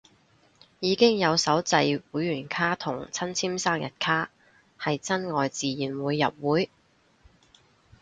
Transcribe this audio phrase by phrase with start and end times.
[0.79, 4.31] 已經有手製會員卡同親簽生日卡，
[4.79, 6.71] 係真愛自然會入會